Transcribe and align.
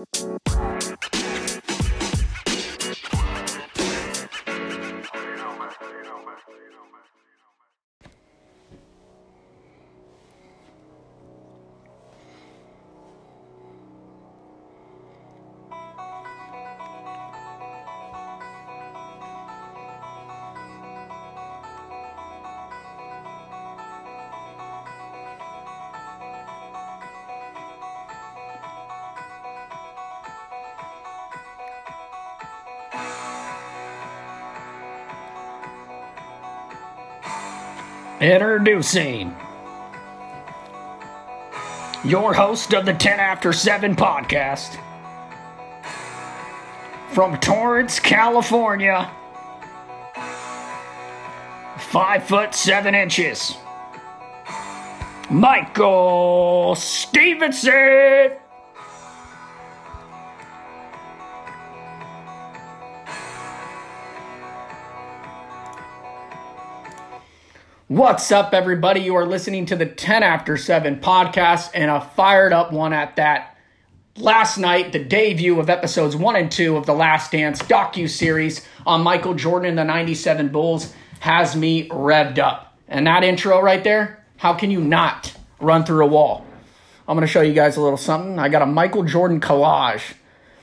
Música 0.00 0.79
Introducing 38.20 39.34
your 42.04 42.34
host 42.34 42.74
of 42.74 42.84
the 42.84 42.92
10 42.92 43.18
After 43.18 43.50
7 43.50 43.96
podcast 43.96 44.78
from 47.12 47.38
Torrance, 47.40 47.98
California, 47.98 49.10
five 51.78 52.24
foot 52.24 52.54
seven 52.54 52.94
inches, 52.94 53.56
Michael 55.30 56.74
Stevenson. 56.76 58.32
What's 67.90 68.30
up, 68.30 68.54
everybody? 68.54 69.00
You 69.00 69.16
are 69.16 69.26
listening 69.26 69.66
to 69.66 69.74
the 69.74 69.84
10 69.84 70.22
After 70.22 70.56
7 70.56 71.00
podcast 71.00 71.70
and 71.74 71.90
a 71.90 72.00
fired 72.00 72.52
up 72.52 72.72
one 72.72 72.92
at 72.92 73.16
that. 73.16 73.56
Last 74.16 74.58
night, 74.58 74.92
the 74.92 75.02
debut 75.02 75.58
of 75.58 75.68
episodes 75.68 76.14
1 76.14 76.36
and 76.36 76.52
2 76.52 76.76
of 76.76 76.86
The 76.86 76.94
Last 76.94 77.32
Dance 77.32 77.60
docu 77.62 78.08
series 78.08 78.64
on 78.86 79.02
Michael 79.02 79.34
Jordan 79.34 79.70
and 79.70 79.78
the 79.78 79.82
97 79.82 80.50
Bulls 80.50 80.94
has 81.18 81.56
me 81.56 81.88
revved 81.88 82.38
up. 82.38 82.78
And 82.86 83.08
that 83.08 83.24
intro 83.24 83.60
right 83.60 83.82
there, 83.82 84.24
how 84.36 84.54
can 84.54 84.70
you 84.70 84.80
not 84.80 85.34
run 85.58 85.84
through 85.84 86.04
a 86.04 86.08
wall? 86.08 86.46
I'm 87.08 87.16
going 87.16 87.26
to 87.26 87.32
show 87.32 87.40
you 87.40 87.54
guys 87.54 87.76
a 87.76 87.80
little 87.80 87.98
something. 87.98 88.38
I 88.38 88.50
got 88.50 88.62
a 88.62 88.66
Michael 88.66 89.02
Jordan 89.02 89.40
collage 89.40 90.14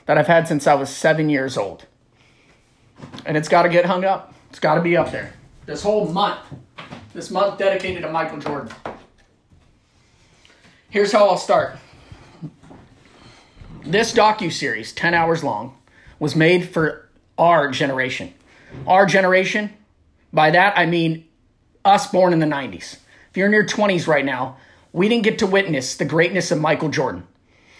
that 0.06 0.16
I've 0.16 0.28
had 0.28 0.48
since 0.48 0.66
I 0.66 0.72
was 0.72 0.88
seven 0.88 1.28
years 1.28 1.58
old. 1.58 1.84
And 3.26 3.36
it's 3.36 3.48
got 3.48 3.64
to 3.64 3.68
get 3.68 3.84
hung 3.84 4.06
up, 4.06 4.32
it's 4.48 4.60
got 4.60 4.76
to 4.76 4.80
be 4.80 4.96
up 4.96 5.12
there. 5.12 5.34
This 5.66 5.82
whole 5.82 6.10
month 6.10 6.38
this 7.18 7.32
month 7.32 7.58
dedicated 7.58 8.02
to 8.02 8.08
Michael 8.08 8.38
Jordan. 8.38 8.72
Here's 10.88 11.10
how 11.10 11.26
I'll 11.26 11.36
start. 11.36 11.76
This 13.84 14.12
docu 14.12 14.52
series, 14.52 14.92
10 14.92 15.14
hours 15.14 15.42
long, 15.42 15.76
was 16.20 16.36
made 16.36 16.68
for 16.68 17.08
our 17.36 17.72
generation. 17.72 18.34
Our 18.86 19.04
generation, 19.04 19.72
by 20.32 20.52
that 20.52 20.78
I 20.78 20.86
mean 20.86 21.26
us 21.84 22.06
born 22.06 22.32
in 22.32 22.38
the 22.38 22.46
90s. 22.46 22.98
If 23.30 23.36
you're 23.36 23.46
in 23.46 23.52
your 23.52 23.66
20s 23.66 24.06
right 24.06 24.24
now, 24.24 24.56
we 24.92 25.08
didn't 25.08 25.24
get 25.24 25.40
to 25.40 25.46
witness 25.48 25.96
the 25.96 26.04
greatness 26.04 26.52
of 26.52 26.60
Michael 26.60 26.88
Jordan. 26.88 27.26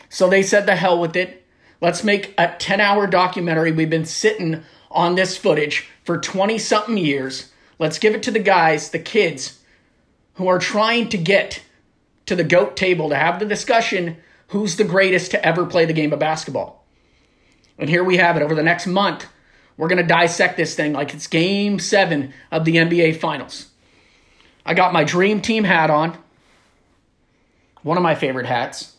So 0.09 0.29
they 0.29 0.43
said 0.43 0.67
the 0.67 0.75
hell 0.75 1.01
with 1.01 1.15
it. 1.15 1.47
Let's 1.81 2.03
make 2.03 2.35
a 2.39 2.57
10 2.59 2.81
hour 2.81 3.07
documentary. 3.07 3.71
We've 3.71 3.89
been 3.89 4.05
sitting 4.05 4.65
on 4.91 5.15
this 5.15 5.37
footage 5.37 5.89
for 6.03 6.19
20 6.19 6.59
something 6.59 6.97
years 6.97 7.53
Let's 7.79 7.99
give 7.99 8.15
it 8.15 8.23
to 8.25 8.31
the 8.31 8.39
guys, 8.39 8.91
the 8.91 8.99
kids 8.99 9.61
who 10.35 10.49
are 10.49 10.59
trying 10.59 11.09
to 11.11 11.19
get 11.19 11.63
to 12.27 12.37
the 12.37 12.45
GOAT 12.45 12.77
table 12.77 13.09
to 13.09 13.17
have 13.17 13.39
the 13.39 13.47
discussion 13.47 14.19
who's 14.49 14.77
the 14.77 14.85
greatest 14.85 15.31
to 15.33 15.45
ever 15.45 15.67
play 15.67 15.85
the 15.85 15.93
game 15.93 16.13
of 16.13 16.19
basketball. 16.19 16.85
And 17.79 17.89
here 17.89 18.03
we 18.03 18.17
have 18.17 18.37
it. 18.37 18.43
Over 18.43 18.55
the 18.55 18.63
next 18.63 18.87
month, 18.87 19.27
we're 19.77 19.89
going 19.89 20.03
to 20.03 20.07
dissect 20.07 20.57
this 20.57 20.75
thing 20.75 20.93
like 20.93 21.15
it's 21.15 21.27
game 21.27 21.79
seven 21.79 22.33
of 22.51 22.65
the 22.65 22.77
NBA 22.77 23.17
Finals. 23.17 23.67
I 24.67 24.75
got 24.75 24.93
my 24.93 25.05
dream 25.05 25.41
team 25.41 25.65
hat 25.65 25.91
on, 25.91 26.19
one 27.83 27.97
of 27.97 28.03
my 28.03 28.15
favorite 28.15 28.47
hats. 28.47 28.97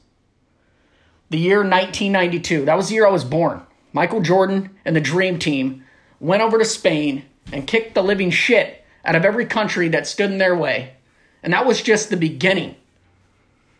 The 1.29 1.37
year 1.37 1.57
1992, 1.57 2.65
that 2.65 2.77
was 2.77 2.89
the 2.89 2.95
year 2.95 3.05
I 3.05 3.11
was 3.11 3.23
born. 3.23 3.61
Michael 3.93 4.21
Jordan 4.21 4.75
and 4.85 4.95
the 4.95 5.01
dream 5.01 5.37
team 5.37 5.83
went 6.19 6.41
over 6.41 6.57
to 6.57 6.65
Spain 6.65 7.25
and 7.51 7.67
kicked 7.67 7.95
the 7.95 8.03
living 8.03 8.31
shit 8.31 8.83
out 9.05 9.15
of 9.15 9.25
every 9.25 9.45
country 9.45 9.89
that 9.89 10.07
stood 10.07 10.31
in 10.31 10.37
their 10.37 10.55
way. 10.55 10.93
And 11.41 11.53
that 11.53 11.65
was 11.65 11.81
just 11.81 12.09
the 12.09 12.17
beginning. 12.17 12.75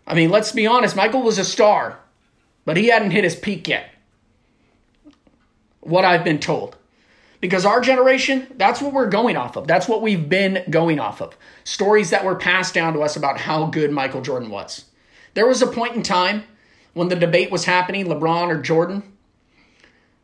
I 0.07 0.15
mean, 0.15 0.29
let's 0.29 0.51
be 0.51 0.65
honest, 0.65 0.95
Michael 0.95 1.21
was 1.21 1.37
a 1.37 1.45
star, 1.45 1.99
but 2.65 2.77
he 2.77 2.87
hadn't 2.87 3.11
hit 3.11 3.23
his 3.23 3.35
peak 3.35 3.67
yet. 3.67 3.91
What 5.81 6.05
I've 6.05 6.23
been 6.23 6.39
told. 6.39 6.75
Because 7.41 7.65
our 7.65 7.79
generation, 7.79 8.47
that's 8.57 8.81
what 8.81 8.91
we're 8.91 9.09
going 9.09 9.37
off 9.37 9.55
of. 9.55 9.65
That's 9.65 9.87
what 9.87 10.01
we've 10.01 10.27
been 10.27 10.63
going 10.69 10.99
off 10.99 11.21
of. 11.21 11.37
Stories 11.63 12.09
that 12.09 12.25
were 12.25 12.35
passed 12.35 12.73
down 12.73 12.93
to 12.93 13.01
us 13.01 13.15
about 13.15 13.39
how 13.39 13.67
good 13.67 13.91
Michael 13.91 14.21
Jordan 14.21 14.49
was. 14.49 14.85
There 15.35 15.47
was 15.47 15.61
a 15.61 15.67
point 15.67 15.95
in 15.95 16.03
time 16.03 16.43
when 16.93 17.07
the 17.07 17.15
debate 17.15 17.51
was 17.51 17.65
happening, 17.65 18.07
LeBron 18.07 18.47
or 18.47 18.61
Jordan, 18.61 19.03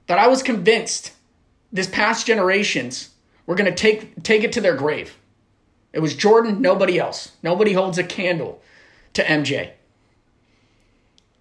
that 0.07 0.19
I 0.19 0.27
was 0.27 0.43
convinced 0.43 1.13
this 1.71 1.87
past 1.87 2.27
generations 2.27 3.09
we're 3.45 3.55
going 3.55 3.73
to 3.73 3.75
take 3.75 4.23
take 4.23 4.43
it 4.43 4.51
to 4.53 4.61
their 4.61 4.75
grave. 4.75 5.17
It 5.93 5.99
was 5.99 6.15
Jordan, 6.15 6.61
nobody 6.61 6.99
else. 6.99 7.31
Nobody 7.41 7.73
holds 7.73 7.97
a 7.97 8.03
candle 8.03 8.61
to 9.13 9.23
MJ. 9.23 9.71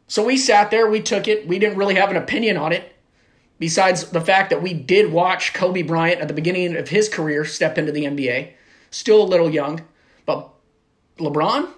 So 0.07 0.25
we 0.25 0.37
sat 0.37 0.71
there, 0.71 0.89
we 0.89 1.01
took 1.01 1.27
it. 1.27 1.49
We 1.49 1.59
didn't 1.59 1.79
really 1.79 1.97
have 1.97 2.11
an 2.11 2.17
opinion 2.17 2.57
on 2.57 2.73
it 2.73 2.95
besides 3.59 4.11
the 4.11 4.21
fact 4.21 4.51
that 4.51 4.63
we 4.63 4.73
did 4.73 5.13
watch 5.13 5.55
Kobe 5.55 5.83
Bryant 5.83 6.21
at 6.21 6.29
the 6.29 6.35
beginning 6.35 6.77
of 6.77 6.89
his 6.89 7.09
career 7.09 7.45
step 7.45 7.79
into 7.79 7.93
the 7.93 8.05
NBA. 8.05 8.53
Still 8.91 9.23
a 9.23 9.27
little 9.27 9.51
young, 9.51 9.83
but 10.27 10.51
LeBron 11.19 11.69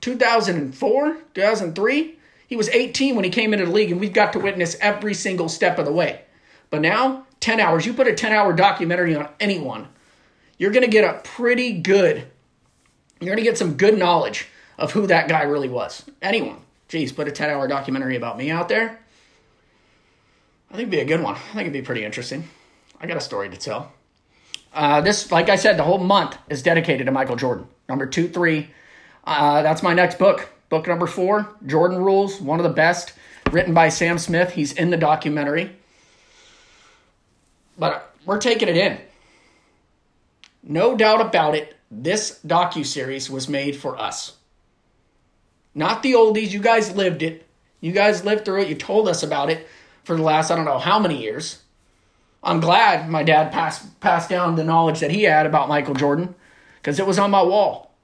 2004, 0.00 1.16
2003, 1.34 2.18
he 2.46 2.56
was 2.56 2.68
18 2.68 3.16
when 3.16 3.24
he 3.24 3.30
came 3.30 3.52
into 3.52 3.66
the 3.66 3.72
league 3.72 3.90
and 3.90 4.00
we've 4.00 4.12
got 4.12 4.32
to 4.32 4.38
witness 4.38 4.76
every 4.80 5.14
single 5.14 5.48
step 5.48 5.78
of 5.78 5.84
the 5.84 5.92
way. 5.92 6.22
But 6.70 6.80
now 6.80 7.25
10 7.46 7.60
hours, 7.60 7.86
you 7.86 7.94
put 7.94 8.08
a 8.08 8.12
10 8.12 8.32
hour 8.32 8.52
documentary 8.52 9.14
on 9.14 9.28
anyone, 9.38 9.86
you're 10.58 10.72
going 10.72 10.82
to 10.82 10.90
get 10.90 11.04
a 11.04 11.20
pretty 11.20 11.74
good, 11.74 12.26
you're 13.20 13.28
going 13.32 13.36
to 13.36 13.48
get 13.48 13.56
some 13.56 13.74
good 13.74 13.96
knowledge 13.96 14.48
of 14.78 14.90
who 14.90 15.06
that 15.06 15.28
guy 15.28 15.44
really 15.44 15.68
was. 15.68 16.04
Anyone. 16.20 16.56
Geez, 16.88 17.12
put 17.12 17.28
a 17.28 17.30
10 17.30 17.48
hour 17.48 17.68
documentary 17.68 18.16
about 18.16 18.36
me 18.36 18.50
out 18.50 18.68
there. 18.68 18.98
I 20.70 20.74
think 20.74 20.88
it'd 20.88 20.90
be 20.90 20.98
a 20.98 21.04
good 21.04 21.22
one. 21.22 21.36
I 21.36 21.38
think 21.38 21.60
it'd 21.60 21.72
be 21.72 21.82
pretty 21.82 22.04
interesting. 22.04 22.48
I 23.00 23.06
got 23.06 23.16
a 23.16 23.20
story 23.20 23.48
to 23.48 23.56
tell. 23.56 23.92
Uh, 24.74 25.00
this, 25.00 25.30
like 25.30 25.48
I 25.48 25.54
said, 25.54 25.76
the 25.76 25.84
whole 25.84 25.98
month 25.98 26.36
is 26.48 26.64
dedicated 26.64 27.06
to 27.06 27.12
Michael 27.12 27.36
Jordan. 27.36 27.68
Number 27.88 28.06
two, 28.06 28.26
three. 28.28 28.70
Uh, 29.22 29.62
that's 29.62 29.84
my 29.84 29.94
next 29.94 30.18
book. 30.18 30.48
Book 30.68 30.88
number 30.88 31.06
four, 31.06 31.54
Jordan 31.64 31.98
Rules, 31.98 32.40
one 32.40 32.58
of 32.58 32.64
the 32.64 32.70
best, 32.70 33.12
written 33.52 33.72
by 33.72 33.88
Sam 33.88 34.18
Smith. 34.18 34.54
He's 34.54 34.72
in 34.72 34.90
the 34.90 34.96
documentary. 34.96 35.76
But 37.78 38.14
we're 38.24 38.38
taking 38.38 38.68
it 38.68 38.76
in. 38.76 38.98
No 40.62 40.96
doubt 40.96 41.20
about 41.20 41.54
it, 41.54 41.76
this 41.90 42.40
docu-series 42.44 43.30
was 43.30 43.48
made 43.48 43.76
for 43.76 43.98
us. 43.98 44.36
Not 45.74 46.02
the 46.02 46.12
oldies, 46.12 46.50
you 46.50 46.60
guys 46.60 46.96
lived 46.96 47.22
it. 47.22 47.46
You 47.80 47.92
guys 47.92 48.24
lived 48.24 48.44
through 48.44 48.62
it. 48.62 48.68
You 48.68 48.74
told 48.74 49.08
us 49.08 49.22
about 49.22 49.50
it 49.50 49.68
for 50.04 50.16
the 50.16 50.22
last 50.22 50.50
I 50.50 50.56
don't 50.56 50.64
know 50.64 50.78
how 50.78 50.98
many 50.98 51.22
years. 51.22 51.62
I'm 52.42 52.60
glad 52.60 53.08
my 53.08 53.22
dad 53.22 53.52
passed 53.52 54.00
passed 54.00 54.30
down 54.30 54.56
the 54.56 54.64
knowledge 54.64 55.00
that 55.00 55.10
he 55.10 55.24
had 55.24 55.46
about 55.46 55.68
Michael 55.68 55.94
Jordan 55.94 56.34
because 56.76 56.98
it 56.98 57.06
was 57.06 57.18
on 57.18 57.30
my 57.30 57.42
wall. 57.42 57.94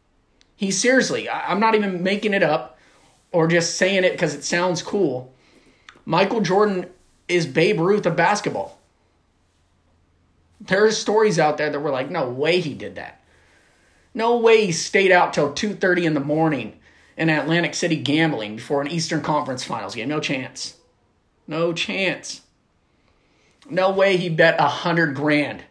He 0.57 0.71
seriously, 0.71 1.29
I'm 1.29 1.61
not 1.61 1.75
even 1.75 2.03
making 2.03 2.35
it 2.35 2.43
up 2.43 2.79
or 3.33 3.49
just 3.49 3.77
saying 3.77 4.05
it 4.05 4.13
because 4.13 4.35
it 4.35 4.45
sounds 4.45 4.83
cool. 4.83 5.33
Michael 6.05 6.41
Jordan 6.41 6.87
is 7.29 7.47
Babe 7.47 7.81
Ruth 7.81 8.05
of 8.05 8.17
basketball. 8.17 8.79
There's 10.67 10.97
stories 10.97 11.39
out 11.39 11.59
there 11.59 11.71
that 11.71 11.81
were 11.81 11.91
like, 11.91 12.11
no 12.11 12.29
way 12.29 12.61
he 12.61 12.75
did 12.75 12.95
that. 12.95 13.21
No 14.15 14.37
way 14.37 14.67
he 14.67 14.73
stayed 14.73 15.11
out 15.11 15.33
till 15.33 15.53
2:30 15.53 16.05
in 16.05 16.15
the 16.15 16.21
morning 16.21 16.79
in 17.17 17.31
Atlantic 17.31 17.75
City 17.75 17.97
gambling 17.97 18.57
before 18.57 18.81
an 18.81 18.91
Eastern 18.91 19.23
Conference 19.23 19.65
Finals 19.65 19.95
game. 19.95 20.09
No 20.09 20.21
chance. 20.21 20.77
No 21.47 21.73
chance. 21.73 22.43
No 23.69 23.91
way 23.91 24.17
he 24.17 24.29
bet 24.29 24.61
a 24.61 24.69
hundred 24.69 25.15
grand 25.15 25.65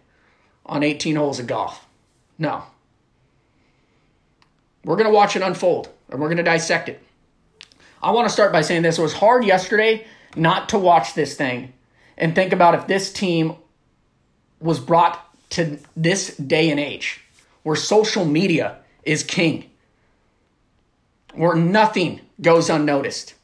on 0.66 0.84
18 0.84 1.16
holes 1.16 1.40
of 1.40 1.48
golf. 1.48 1.86
No. 2.38 2.64
We're 4.84 4.98
gonna 4.98 5.12
watch 5.12 5.36
it 5.36 5.42
unfold 5.42 5.90
and 6.10 6.20
we're 6.20 6.30
gonna 6.30 6.44
dissect 6.44 6.90
it. 6.90 7.02
I 8.02 8.12
want 8.12 8.28
to 8.28 8.34
start 8.34 8.52
by 8.52 8.62
saying 8.62 8.82
this. 8.82 8.98
It 8.98 9.04
was 9.04 9.14
hard 9.14 9.46
yesterday 9.46 10.06
not 10.36 10.70
to 10.70 10.80
watch 10.80 11.14
this 11.14 11.36
thing 11.36 11.74
and 12.18 12.34
think 12.34 12.52
about 12.52 12.76
if 12.76 12.88
this 12.88 13.14
team 13.14 13.56
was 14.62 14.80
brought 14.80 15.28
to 15.52 15.80
this 15.96 16.36
day 16.38 16.70
and 16.70 16.80
age 16.80 17.22
where 17.64 17.76
social 17.76 18.26
media 18.26 18.78
is 19.04 19.24
king, 19.24 19.70
where 21.34 21.56
nothing 21.56 22.22
goes 22.42 22.70
unnoticed. 22.70 23.36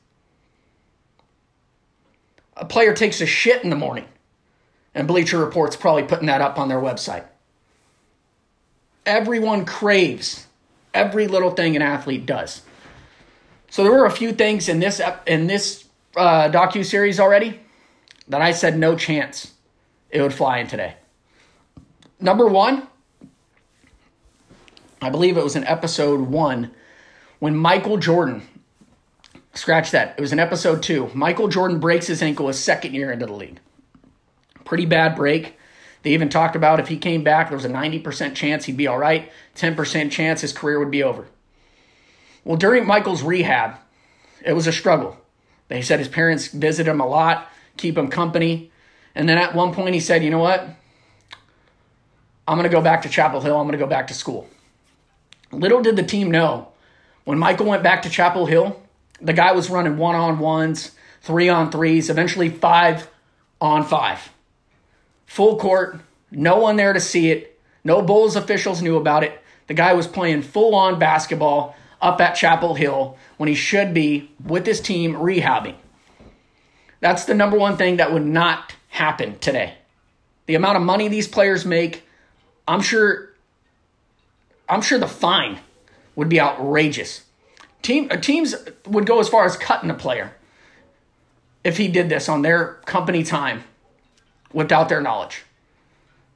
A 2.55 2.65
player 2.65 2.93
takes 2.93 3.21
a 3.21 3.25
shit 3.25 3.63
in 3.63 3.69
the 3.69 3.75
morning, 3.75 4.05
and 4.95 5.07
Bleacher 5.07 5.37
Report's 5.37 5.75
probably 5.75 6.03
putting 6.03 6.27
that 6.27 6.41
up 6.41 6.57
on 6.57 6.69
their 6.69 6.79
website. 6.79 7.25
Everyone 9.05 9.65
craves 9.65 10.47
every 10.93 11.27
little 11.27 11.51
thing 11.51 11.75
an 11.75 11.81
athlete 11.81 12.25
does. 12.25 12.63
So 13.69 13.83
there 13.83 13.91
were 13.91 14.05
a 14.05 14.11
few 14.11 14.31
things 14.31 14.69
in 14.69 14.79
this 14.79 14.99
in 15.27 15.47
this 15.47 15.85
uh, 16.15 16.49
docu 16.49 16.83
series 16.83 17.19
already 17.19 17.59
that 18.27 18.41
I 18.41 18.51
said 18.51 18.77
no 18.77 18.95
chance 18.95 19.53
it 20.09 20.21
would 20.21 20.33
fly 20.33 20.59
in 20.59 20.67
today. 20.67 20.95
Number 22.19 22.47
one, 22.47 22.87
I 25.01 25.09
believe 25.09 25.37
it 25.37 25.43
was 25.43 25.55
in 25.55 25.63
episode 25.65 26.21
one 26.21 26.71
when 27.39 27.55
Michael 27.55 27.97
Jordan, 27.97 28.47
scratch 29.53 29.91
that, 29.91 30.15
it 30.17 30.21
was 30.21 30.33
in 30.33 30.39
episode 30.39 30.81
two. 30.81 31.11
Michael 31.13 31.47
Jordan 31.47 31.79
breaks 31.79 32.07
his 32.07 32.23
ankle 32.23 32.47
his 32.47 32.59
second 32.59 32.95
year 32.95 33.11
into 33.11 33.27
the 33.27 33.33
league. 33.33 33.59
Pretty 34.65 34.85
bad 34.85 35.15
break. 35.15 35.57
They 36.01 36.13
even 36.13 36.29
talked 36.29 36.55
about 36.55 36.79
if 36.79 36.87
he 36.87 36.97
came 36.97 37.23
back, 37.23 37.49
there 37.49 37.57
was 37.57 37.65
a 37.65 37.69
90% 37.69 38.33
chance 38.33 38.65
he'd 38.65 38.77
be 38.77 38.87
all 38.87 38.97
right, 38.97 39.31
10% 39.55 40.11
chance 40.11 40.41
his 40.41 40.53
career 40.53 40.79
would 40.79 40.91
be 40.91 41.03
over. 41.03 41.27
Well, 42.43 42.57
during 42.57 42.87
Michael's 42.87 43.23
rehab, 43.23 43.75
it 44.43 44.53
was 44.53 44.67
a 44.67 44.71
struggle. 44.71 45.17
They 45.67 45.81
said 45.81 45.99
his 45.99 46.07
parents 46.07 46.47
visit 46.47 46.87
him 46.87 47.01
a 47.01 47.07
lot, 47.07 47.49
keep 47.75 47.97
him 47.97 48.07
company. 48.07 48.71
And 49.13 49.27
then 49.27 49.37
at 49.37 49.53
one 49.53 49.73
point 49.73 49.93
he 49.93 49.99
said, 49.99 50.23
you 50.23 50.29
know 50.29 50.39
what? 50.39 50.67
I'm 52.47 52.57
going 52.57 52.69
to 52.69 52.75
go 52.75 52.81
back 52.81 53.01
to 53.01 53.09
Chapel 53.09 53.41
Hill. 53.41 53.57
I'm 53.57 53.67
going 53.67 53.77
to 53.77 53.83
go 53.83 53.89
back 53.89 54.07
to 54.07 54.13
school. 54.13 54.47
Little 55.51 55.81
did 55.81 55.95
the 55.95 56.03
team 56.03 56.31
know 56.31 56.69
when 57.25 57.39
Michael 57.39 57.65
went 57.65 57.83
back 57.83 58.03
to 58.03 58.09
Chapel 58.09 58.45
Hill, 58.45 58.81
the 59.19 59.33
guy 59.33 59.51
was 59.51 59.69
running 59.69 59.97
one 59.97 60.15
on 60.15 60.39
ones, 60.39 60.91
three 61.21 61.49
on 61.49 61.71
threes, 61.71 62.09
eventually 62.09 62.49
five 62.49 63.09
on 63.59 63.83
five. 63.83 64.31
Full 65.25 65.57
court, 65.57 65.99
no 66.31 66.57
one 66.57 66.77
there 66.77 66.93
to 66.93 67.01
see 67.01 67.31
it. 67.31 67.59
No 67.83 68.01
Bulls 68.01 68.35
officials 68.35 68.81
knew 68.81 68.95
about 68.95 69.23
it. 69.23 69.41
The 69.67 69.73
guy 69.73 69.93
was 69.93 70.07
playing 70.07 70.43
full 70.43 70.73
on 70.73 70.99
basketball 70.99 71.75
up 72.01 72.21
at 72.21 72.35
Chapel 72.35 72.75
Hill 72.75 73.17
when 73.35 73.49
he 73.49 73.55
should 73.55 73.93
be 73.93 74.31
with 74.45 74.65
his 74.65 74.79
team 74.79 75.13
rehabbing. 75.13 75.75
That's 77.01 77.25
the 77.25 77.35
number 77.35 77.57
one 77.57 77.75
thing 77.75 77.97
that 77.97 78.13
would 78.13 78.25
not 78.25 78.73
happen 78.89 79.37
today. 79.39 79.75
The 80.45 80.55
amount 80.55 80.77
of 80.77 80.83
money 80.83 81.09
these 81.09 81.27
players 81.27 81.65
make, 81.65 82.03
I'm 82.67 82.81
sure 82.81 83.29
I'm 84.69 84.81
sure 84.81 84.99
the 84.99 85.07
fine 85.07 85.59
would 86.15 86.29
be 86.29 86.39
outrageous. 86.41 87.23
Team 87.81 88.07
uh, 88.11 88.17
teams 88.17 88.55
would 88.85 89.05
go 89.05 89.19
as 89.19 89.29
far 89.29 89.45
as 89.45 89.55
cutting 89.57 89.89
a 89.89 89.95
player 89.95 90.33
if 91.63 91.77
he 91.77 91.87
did 91.87 92.09
this 92.09 92.29
on 92.29 92.41
their 92.41 92.75
company 92.85 93.23
time 93.23 93.63
without 94.53 94.89
their 94.89 95.01
knowledge. 95.01 95.43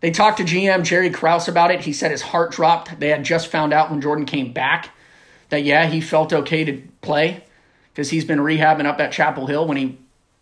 They 0.01 0.11
talked 0.11 0.37
to 0.37 0.43
GM 0.43 0.83
Jerry 0.83 1.11
Krause 1.11 1.47
about 1.47 1.71
it. 1.71 1.81
He 1.81 1.93
said 1.93 2.11
his 2.11 2.23
heart 2.23 2.51
dropped. 2.51 2.99
They 2.99 3.09
had 3.09 3.23
just 3.23 3.47
found 3.47 3.71
out 3.71 3.91
when 3.91 4.01
Jordan 4.01 4.25
came 4.25 4.51
back 4.51 4.89
that, 5.49 5.63
yeah, 5.63 5.85
he 5.85 6.01
felt 6.01 6.33
okay 6.33 6.63
to 6.63 6.81
play 7.01 7.43
because 7.93 8.09
he's 8.09 8.25
been 8.25 8.39
rehabbing 8.39 8.85
up 8.85 8.99
at 8.99 9.11
Chapel 9.11 9.45
Hill 9.45 9.67
when 9.67 9.77
he 9.77 9.99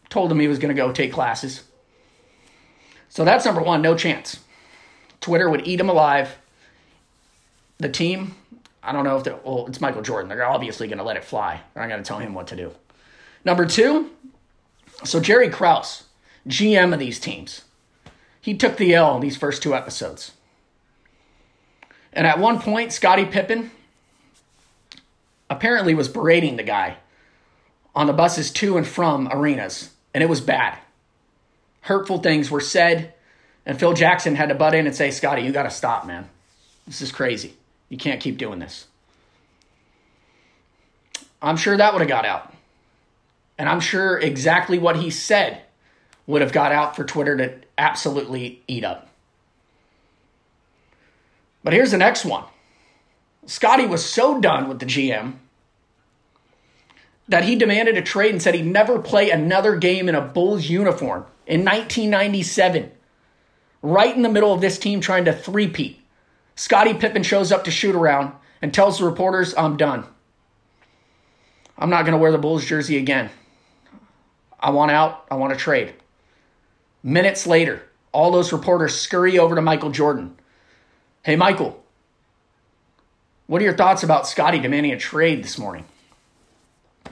told 0.08 0.32
him 0.32 0.40
he 0.40 0.48
was 0.48 0.60
going 0.60 0.74
to 0.74 0.82
go 0.82 0.94
take 0.94 1.12
classes. 1.12 1.64
So 3.10 3.26
that's 3.26 3.44
number 3.44 3.62
one, 3.62 3.82
no 3.82 3.96
chance. 3.96 4.40
Twitter 5.22 5.50
would 5.50 5.68
eat 5.68 5.80
him 5.80 5.90
alive. 5.90 6.38
The 7.78 7.90
team, 7.90 8.36
I 8.84 8.92
don't 8.92 9.04
know 9.04 9.18
if 9.18 9.24
they're, 9.24 9.40
well, 9.44 9.68
it's 9.68 9.82
Michael 9.82 10.02
Jordan. 10.02 10.30
They're 10.30 10.46
obviously 10.46 10.88
going 10.88 10.98
to 10.98 11.04
let 11.04 11.18
it 11.18 11.24
fly. 11.24 11.62
They're 11.74 11.84
not 11.84 11.90
going 11.90 12.04
to 12.04 12.08
tell 12.08 12.20
him 12.20 12.34
what 12.34 12.48
to 12.48 12.56
do. 12.56 12.74
Number 13.46 13.66
two, 13.66 14.12
so 15.04 15.20
Jerry 15.20 15.50
Krause, 15.50 16.04
GM 16.48 16.94
of 16.94 17.00
these 17.00 17.20
teams, 17.20 17.64
he 18.42 18.56
took 18.56 18.78
the 18.78 18.94
L 18.94 19.16
in 19.16 19.22
these 19.22 19.38
first 19.38 19.64
two 19.64 19.76
episodes. 19.76 20.32
And 22.12 22.26
at 22.26 22.40
one 22.40 22.60
point, 22.60 22.92
Scottie 22.92 23.26
Pippen 23.26 23.72
apparently 25.50 25.94
was 25.94 26.08
berating 26.08 26.56
the 26.58 26.64
guy 26.64 26.98
on 27.96 28.08
the 28.08 28.14
buses 28.14 28.52
to 28.52 28.78
and 28.78 28.88
from 28.88 29.28
arenas, 29.32 29.92
and 30.14 30.24
it 30.24 30.30
was 30.30 30.42
bad. 30.42 30.78
Hurtful 31.82 32.20
things 32.20 32.52
were 32.52 32.62
said, 32.62 33.14
and 33.66 33.80
Phil 33.80 33.94
Jackson 33.94 34.36
had 34.36 34.50
to 34.50 34.56
butt 34.56 34.74
in 34.74 34.88
and 34.88 34.96
say, 34.96 35.12
Scottie, 35.12 35.44
you 35.44 35.52
got 35.52 35.64
to 35.64 35.70
stop, 35.70 36.06
man. 36.06 36.30
This 36.88 37.02
is 37.02 37.12
crazy. 37.12 37.54
You 37.90 37.98
can't 37.98 38.22
keep 38.22 38.38
doing 38.38 38.60
this. 38.60 38.88
I'm 41.42 41.58
sure 41.58 41.78
that 41.78 41.94
would 41.94 42.02
have 42.02 42.10
got 42.10 42.26
out. 42.26 42.54
And 43.58 43.70
I'm 43.70 43.80
sure 43.80 44.18
exactly 44.18 44.80
what 44.80 44.96
he 44.96 45.10
said 45.10 45.62
would 46.28 46.42
have 46.42 46.52
got 46.52 46.72
out 46.72 46.96
for 46.96 47.04
Twitter 47.04 47.38
to 47.38 47.56
absolutely 47.78 48.62
eat 48.68 48.84
up. 48.84 49.10
But 51.64 51.74
here's 51.74 51.92
the 51.92 51.98
next 51.98 52.26
one 52.26 52.46
Scottie 53.46 53.86
was 53.86 54.06
so 54.06 54.40
done 54.40 54.70
with 54.70 54.80
the 54.80 54.86
GM 54.86 55.36
that 57.28 57.44
he 57.44 57.56
demanded 57.56 57.98
a 57.98 58.02
trade 58.02 58.32
and 58.32 58.42
said 58.42 58.56
he'd 58.56 58.66
never 58.66 59.00
play 59.00 59.30
another 59.30 59.76
game 59.76 60.10
in 60.10 60.16
a 60.16 60.22
Bulls 60.22 60.68
uniform 60.68 61.26
in 61.46 61.62
1997. 61.62 62.92
Right 63.82 64.16
in 64.16 64.22
the 64.22 64.30
middle 64.30 64.54
of 64.54 64.62
this 64.62 64.78
team 64.78 65.00
trying 65.00 65.26
to 65.26 65.34
three-peat. 65.34 66.00
Scottie 66.56 66.94
Pippen 66.94 67.24
shows 67.24 67.52
up 67.52 67.64
to 67.64 67.72
shoot 67.72 67.96
around 67.96 68.34
and 68.62 68.74
tells 68.74 69.00
the 69.00 69.06
reporters, 69.06 69.56
I'm 69.56 69.78
done. 69.78 70.06
I'm 71.78 71.90
not 71.90 72.02
going 72.02 72.12
to 72.12 72.18
wear 72.18 72.34
the 72.34 72.38
Bulls 72.38 72.66
jersey 72.66 72.98
again. 72.98 73.30
I 74.60 74.72
want 74.72 74.92
out. 74.92 75.26
I 75.32 75.36
want 75.36 75.54
to 75.54 75.60
trade. 75.60 75.94
Minutes 77.02 77.48
later, 77.48 77.84
all 78.12 78.32
those 78.32 78.52
reporters 78.52 79.00
scurry 79.00 79.40
over 79.40 79.56
to 79.56 79.62
Michael 79.62 79.92
Jordan. 79.92 80.38
Hey, 81.24 81.38
Michael, 81.38 81.82
what 83.48 83.62
are 83.62 83.66
your 83.66 83.78
thoughts 83.78 84.04
about 84.04 84.28
Scottie 84.28 84.60
demanding 84.60 84.92
a 84.92 84.98
trade 84.98 85.42
this 85.42 85.58
morning? 85.58 85.86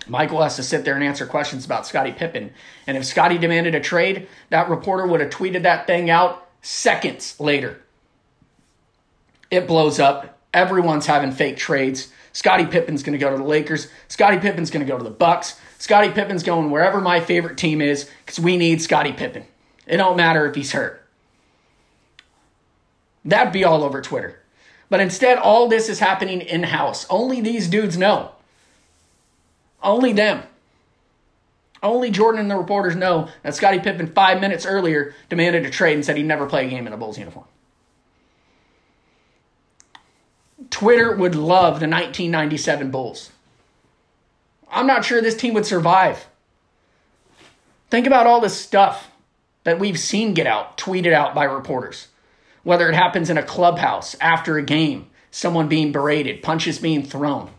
Michael 0.07 0.41
has 0.41 0.57
to 0.57 0.63
sit 0.63 0.83
there 0.83 0.95
and 0.95 1.03
answer 1.03 1.25
questions 1.25 1.63
about 1.63 1.87
Scottie 1.87 2.11
Pippen. 2.11 2.51
And 2.85 2.97
if 2.97 3.05
Scottie 3.05 3.37
demanded 3.37 3.75
a 3.75 3.79
trade, 3.79 4.27
that 4.49 4.69
reporter 4.69 5.07
would 5.07 5.21
have 5.21 5.29
tweeted 5.29 5.63
that 5.63 5.87
thing 5.87 6.09
out 6.09 6.46
seconds 6.61 7.39
later. 7.39 7.81
It 9.49 9.67
blows 9.67 9.99
up. 9.99 10.39
Everyone's 10.53 11.05
having 11.05 11.31
fake 11.31 11.57
trades. 11.57 12.11
Scottie 12.33 12.65
Pippen's 12.65 13.03
going 13.03 13.17
to 13.17 13.19
go 13.19 13.31
to 13.31 13.37
the 13.37 13.43
Lakers. 13.43 13.87
Scottie 14.07 14.39
Pippen's 14.39 14.69
going 14.69 14.85
to 14.85 14.91
go 14.91 14.97
to 14.97 15.03
the 15.03 15.09
Bucks. 15.09 15.59
Scottie 15.79 16.11
Pippen's 16.11 16.43
going 16.43 16.69
wherever 16.69 17.01
my 17.01 17.19
favorite 17.19 17.57
team 17.57 17.81
is 17.81 18.09
because 18.25 18.39
we 18.39 18.57
need 18.57 18.81
Scottie 18.81 19.13
Pippen. 19.13 19.45
It 19.85 19.97
don't 19.97 20.17
matter 20.17 20.45
if 20.45 20.55
he's 20.55 20.71
hurt. 20.71 21.03
That'd 23.23 23.53
be 23.53 23.63
all 23.63 23.83
over 23.83 24.01
Twitter. 24.01 24.39
But 24.89 25.01
instead, 25.01 25.37
all 25.37 25.67
this 25.67 25.89
is 25.89 25.99
happening 25.99 26.41
in 26.41 26.63
house. 26.63 27.05
Only 27.09 27.41
these 27.41 27.67
dudes 27.67 27.97
know. 27.97 28.31
Only 29.83 30.13
them. 30.13 30.43
Only 31.83 32.09
Jordan 32.09 32.41
and 32.41 32.49
the 32.49 32.55
reporters 32.55 32.95
know 32.95 33.29
that 33.43 33.55
Scottie 33.55 33.79
Pippen, 33.79 34.07
five 34.07 34.41
minutes 34.41 34.65
earlier, 34.65 35.13
demanded 35.29 35.65
a 35.65 35.69
trade 35.69 35.93
and 35.93 36.05
said 36.05 36.17
he'd 36.17 36.23
never 36.23 36.47
play 36.47 36.65
a 36.65 36.69
game 36.69 36.87
in 36.87 36.93
a 36.93 36.97
Bulls 36.97 37.17
uniform. 37.17 37.45
Twitter 40.69 41.15
would 41.15 41.35
love 41.35 41.79
the 41.79 41.87
1997 41.87 42.89
Bulls. 42.91 43.31
I'm 44.71 44.87
not 44.87 45.05
sure 45.05 45.21
this 45.21 45.37
team 45.37 45.53
would 45.53 45.65
survive. 45.65 46.27
Think 47.89 48.07
about 48.07 48.27
all 48.27 48.41
this 48.41 48.59
stuff 48.59 49.11
that 49.63 49.79
we've 49.79 49.99
seen 49.99 50.33
get 50.33 50.47
out, 50.47 50.77
tweeted 50.77 51.13
out 51.13 51.35
by 51.35 51.43
reporters. 51.43 52.07
Whether 52.63 52.89
it 52.89 52.95
happens 52.95 53.29
in 53.29 53.37
a 53.37 53.43
clubhouse, 53.43 54.15
after 54.19 54.57
a 54.57 54.63
game, 54.63 55.07
someone 55.31 55.69
being 55.69 55.91
berated, 55.91 56.41
punches 56.41 56.79
being 56.79 57.03
thrown. 57.03 57.51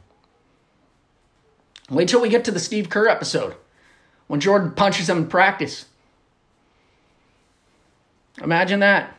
Wait 1.88 2.08
till 2.08 2.20
we 2.20 2.28
get 2.28 2.44
to 2.44 2.50
the 2.50 2.60
Steve 2.60 2.90
Kerr 2.90 3.08
episode 3.08 3.54
when 4.28 4.40
Jordan 4.40 4.70
punches 4.72 5.08
him 5.08 5.18
in 5.18 5.26
practice. 5.26 5.86
Imagine 8.42 8.80
that. 8.80 9.16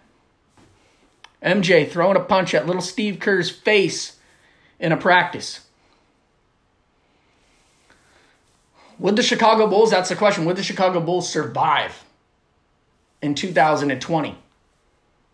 MJ 1.43 1.89
throwing 1.89 2.17
a 2.17 2.21
punch 2.21 2.53
at 2.53 2.65
little 2.65 2.81
Steve 2.81 3.19
Kerr's 3.19 3.49
face 3.49 4.17
in 4.79 4.91
a 4.91 4.97
practice. 4.97 5.61
Would 8.99 9.15
the 9.15 9.23
Chicago 9.23 9.67
Bulls, 9.67 9.91
that's 9.91 10.09
the 10.09 10.15
question, 10.15 10.45
would 10.45 10.57
the 10.57 10.63
Chicago 10.63 10.99
Bulls 10.99 11.29
survive 11.29 12.03
in 13.21 13.33
2020 13.33 14.37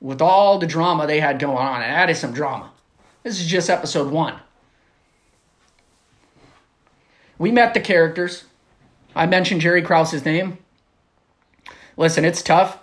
with 0.02 0.22
all 0.22 0.60
the 0.60 0.68
drama 0.68 1.08
they 1.08 1.20
had 1.20 1.40
going 1.40 1.58
on? 1.58 1.82
And 1.82 1.92
added 1.92 2.16
some 2.16 2.32
drama. 2.32 2.72
This 3.24 3.42
is 3.42 3.48
just 3.48 3.72
episode 3.72 4.12
one. 4.12 4.36
We 7.40 7.52
met 7.52 7.74
the 7.74 7.80
characters. 7.80 8.46
I 9.16 9.26
mentioned 9.26 9.62
Jerry 9.62 9.82
Krause's 9.82 10.26
name. 10.26 10.58
Listen, 11.98 12.26
it's 12.26 12.42
tough 12.42 12.80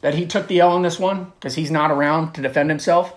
that 0.00 0.14
he 0.14 0.26
took 0.26 0.46
the 0.46 0.60
L 0.60 0.70
on 0.70 0.82
this 0.82 0.98
one 0.98 1.32
because 1.34 1.56
he's 1.56 1.70
not 1.70 1.90
around 1.90 2.32
to 2.34 2.42
defend 2.42 2.70
himself, 2.70 3.16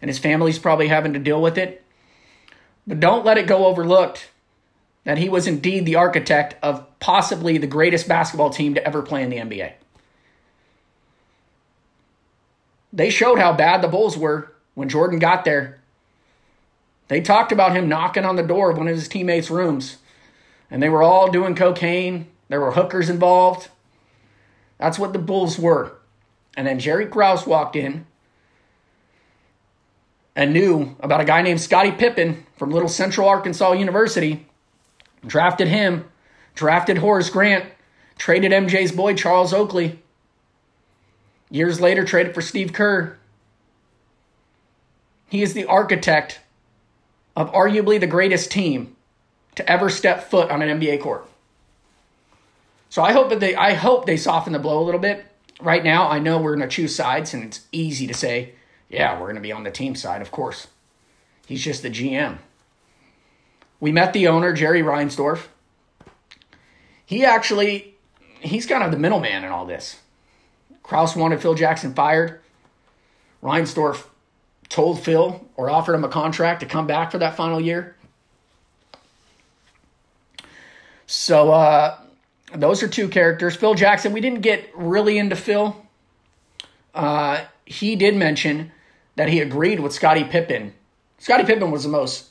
and 0.00 0.08
his 0.08 0.18
family's 0.18 0.58
probably 0.58 0.88
having 0.88 1.12
to 1.14 1.18
deal 1.18 1.40
with 1.40 1.56
it. 1.56 1.82
But 2.86 3.00
don't 3.00 3.24
let 3.24 3.38
it 3.38 3.46
go 3.46 3.66
overlooked 3.66 4.30
that 5.04 5.18
he 5.18 5.28
was 5.28 5.46
indeed 5.46 5.86
the 5.86 5.96
architect 5.96 6.56
of 6.62 6.86
possibly 7.00 7.58
the 7.58 7.66
greatest 7.66 8.06
basketball 8.06 8.50
team 8.50 8.74
to 8.74 8.86
ever 8.86 9.02
play 9.02 9.22
in 9.22 9.30
the 9.30 9.38
NBA. 9.38 9.72
They 12.92 13.10
showed 13.10 13.38
how 13.38 13.52
bad 13.52 13.82
the 13.82 13.88
Bulls 13.88 14.18
were 14.18 14.52
when 14.74 14.88
Jordan 14.88 15.18
got 15.18 15.44
there. 15.44 15.80
They 17.08 17.20
talked 17.20 17.52
about 17.52 17.74
him 17.74 17.88
knocking 17.88 18.24
on 18.24 18.36
the 18.36 18.42
door 18.42 18.70
of 18.70 18.78
one 18.78 18.88
of 18.88 18.94
his 18.94 19.08
teammates' 19.08 19.50
rooms, 19.50 19.96
and 20.72 20.82
they 20.82 20.88
were 20.88 21.02
all 21.02 21.30
doing 21.30 21.54
cocaine. 21.54 22.26
There 22.48 22.60
were 22.60 22.72
hookers 22.72 23.10
involved. 23.10 23.68
That's 24.78 24.98
what 24.98 25.12
the 25.12 25.18
Bulls 25.18 25.58
were. 25.58 25.98
And 26.56 26.66
then 26.66 26.78
Jerry 26.78 27.06
Krause 27.06 27.46
walked 27.46 27.76
in 27.76 28.06
and 30.34 30.54
knew 30.54 30.96
about 31.00 31.20
a 31.20 31.26
guy 31.26 31.42
named 31.42 31.60
Scottie 31.60 31.92
Pippen 31.92 32.46
from 32.56 32.70
Little 32.70 32.88
Central 32.88 33.28
Arkansas 33.28 33.72
University, 33.72 34.46
drafted 35.26 35.68
him, 35.68 36.06
drafted 36.54 36.98
Horace 36.98 37.28
Grant, 37.28 37.66
traded 38.16 38.50
MJ's 38.50 38.92
boy 38.92 39.14
Charles 39.14 39.52
Oakley. 39.52 40.00
Years 41.50 41.82
later, 41.82 42.02
traded 42.02 42.34
for 42.34 42.40
Steve 42.40 42.72
Kerr. 42.72 43.18
He 45.28 45.42
is 45.42 45.52
the 45.52 45.66
architect 45.66 46.40
of 47.36 47.52
arguably 47.52 48.00
the 48.00 48.06
greatest 48.06 48.50
team 48.50 48.96
to 49.54 49.70
ever 49.70 49.90
step 49.90 50.30
foot 50.30 50.50
on 50.50 50.62
an 50.62 50.80
NBA 50.80 51.00
court. 51.00 51.26
So 52.88 53.02
I 53.02 53.12
hope 53.12 53.30
that 53.30 53.40
they 53.40 53.54
I 53.54 53.74
hope 53.74 54.06
they 54.06 54.16
soften 54.16 54.52
the 54.52 54.58
blow 54.58 54.82
a 54.82 54.84
little 54.84 55.00
bit. 55.00 55.26
Right 55.60 55.84
now, 55.84 56.08
I 56.08 56.18
know 56.18 56.38
we're 56.38 56.56
to 56.56 56.68
choose 56.68 56.94
sides, 56.94 57.32
and 57.32 57.44
it's 57.44 57.66
easy 57.70 58.06
to 58.06 58.14
say, 58.14 58.52
yeah, 58.88 59.18
we're 59.18 59.32
to 59.32 59.40
be 59.40 59.52
on 59.52 59.62
the 59.62 59.70
team 59.70 59.94
side, 59.94 60.20
of 60.20 60.30
course. 60.30 60.66
He's 61.46 61.62
just 61.62 61.82
the 61.82 61.90
GM. 61.90 62.38
We 63.80 63.92
met 63.92 64.12
the 64.12 64.28
owner, 64.28 64.52
Jerry 64.52 64.82
Reinsdorf. 64.82 65.46
He 67.06 67.24
actually, 67.24 67.94
he's 68.40 68.66
kind 68.66 68.82
of 68.82 68.90
the 68.90 68.98
middleman 68.98 69.44
in 69.44 69.50
all 69.50 69.66
this. 69.66 70.00
Krause 70.82 71.16
wanted 71.16 71.40
Phil 71.40 71.54
Jackson 71.54 71.94
fired. 71.94 72.40
Reinsdorf 73.42 74.04
told 74.68 75.00
Phil 75.00 75.48
or 75.56 75.70
offered 75.70 75.94
him 75.94 76.04
a 76.04 76.08
contract 76.08 76.60
to 76.60 76.66
come 76.66 76.86
back 76.86 77.10
for 77.10 77.18
that 77.18 77.36
final 77.36 77.60
year. 77.60 77.96
So 81.12 81.52
uh, 81.52 81.98
those 82.54 82.82
are 82.82 82.88
two 82.88 83.06
characters. 83.06 83.54
Phil 83.54 83.74
Jackson, 83.74 84.14
we 84.14 84.22
didn't 84.22 84.40
get 84.40 84.70
really 84.74 85.18
into 85.18 85.36
Phil. 85.36 85.76
Uh, 86.94 87.44
he 87.66 87.96
did 87.96 88.16
mention 88.16 88.72
that 89.16 89.28
he 89.28 89.40
agreed 89.40 89.78
with 89.78 89.92
Scottie 89.92 90.24
Pippen. 90.24 90.72
Scottie 91.18 91.44
Pippen 91.44 91.70
was 91.70 91.82
the 91.82 91.90
most 91.90 92.30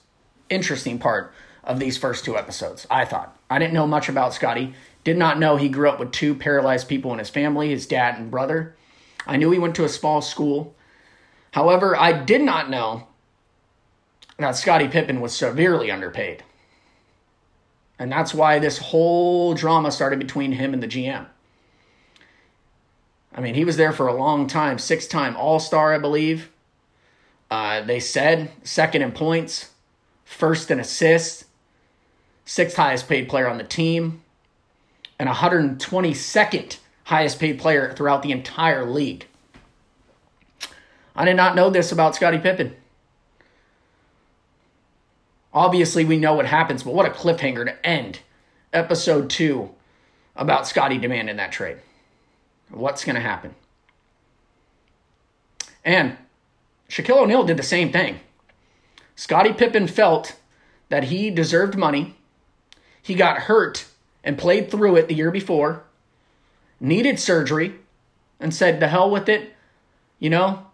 interesting 0.50 0.98
part 0.98 1.32
of 1.64 1.80
these 1.80 1.96
first 1.96 2.26
two 2.26 2.36
episodes, 2.36 2.88
I 2.90 3.06
thought. 3.06 3.38
I 3.52 3.60
didn't 3.60 3.76
know 3.76 3.86
much 3.86 4.10
about 4.10 4.34
Scottie. 4.34 4.74
Did 5.04 5.16
not 5.16 5.38
know 5.38 5.58
he 5.58 5.70
grew 5.70 5.88
up 5.88 6.00
with 6.00 6.12
two 6.12 6.34
paralyzed 6.34 6.88
people 6.88 7.14
in 7.14 7.20
his 7.20 7.30
family, 7.30 7.70
his 7.70 7.86
dad 7.86 8.18
and 8.18 8.32
brother. 8.32 8.76
I 9.28 9.38
knew 9.38 9.52
he 9.52 9.60
went 9.60 9.76
to 9.76 9.86
a 9.86 9.90
small 9.90 10.24
school. 10.24 10.74
However, 11.52 11.96
I 11.96 12.14
did 12.14 12.42
not 12.42 12.72
know 12.72 13.08
that 14.40 14.56
Scottie 14.56 14.88
Pippen 14.88 15.22
was 15.22 15.34
severely 15.34 15.92
underpaid. 15.92 16.44
And 18.02 18.12
that's 18.12 18.34
why 18.34 18.58
this 18.58 18.80
whole 18.80 19.54
drama 19.54 19.92
started 19.92 20.18
between 20.18 20.54
him 20.54 20.74
and 20.74 20.82
the 20.82 20.88
GM. 20.88 21.28
I 23.32 23.42
mean, 23.42 23.54
he 23.54 23.64
was 23.64 23.78
there 23.78 23.92
for 23.92 24.08
a 24.08 24.14
long 24.16 24.48
time, 24.48 24.80
six 24.80 25.06
time 25.06 25.38
All 25.38 25.60
Star, 25.60 25.94
I 25.94 26.00
believe. 26.00 26.50
Uh, 27.52 27.82
they 27.82 28.00
said 28.00 28.50
second 28.64 29.04
in 29.04 29.12
points, 29.12 29.70
first 30.26 30.72
in 30.72 30.80
assists, 30.80 31.46
sixth 32.44 32.76
highest 32.76 33.08
paid 33.08 33.30
player 33.30 33.48
on 33.48 33.60
the 33.60 33.64
team, 33.64 34.24
and 35.20 35.30
122nd 35.30 36.78
highest 37.04 37.40
paid 37.40 37.60
player 37.60 37.94
throughout 37.94 38.24
the 38.24 38.32
entire 38.32 38.84
league. 38.84 39.28
I 41.16 41.24
did 41.24 41.36
not 41.36 41.56
know 41.56 41.70
this 41.70 41.92
about 41.92 42.16
Scottie 42.16 42.40
Pippen. 42.40 42.76
Obviously, 45.54 46.06
we 46.06 46.18
know 46.18 46.34
what 46.34 46.46
happens, 46.46 46.84
but 46.84 46.94
what 46.94 47.06
a 47.06 47.10
cliffhanger 47.10 47.66
to 47.66 47.86
end 47.86 48.20
episode 48.72 49.30
two 49.30 49.72
about 50.36 50.68
Scottie 50.68 50.98
demanding 50.98 51.36
that 51.38 51.52
trade. 51.52 51.78
What's 52.70 53.04
going 53.04 53.16
to 53.16 53.22
happen? 53.22 53.54
And 55.84 56.18
Shaquille 56.90 57.24
O'Neal 57.24 57.44
did 57.44 57.58
the 57.58 57.64
same 57.64 57.92
thing. 57.92 58.20
Scottie 59.16 59.54
Pippen 59.54 59.88
felt 59.88 60.38
that 60.90 61.06
he 61.06 61.30
deserved 61.30 61.78
money. 61.78 62.16
He 63.02 63.14
got 63.14 63.40
hurt 63.40 63.86
and 64.24 64.38
played 64.38 64.72
through 64.72 64.96
it 64.96 65.08
the 65.08 65.16
year 65.16 65.32
before, 65.32 65.84
needed 66.80 67.20
surgery, 67.20 67.76
and 68.40 68.54
said, 68.54 68.80
the 68.80 68.88
hell 68.88 69.10
with 69.10 69.28
it. 69.28 69.54
You 70.20 70.30
know, 70.30 70.66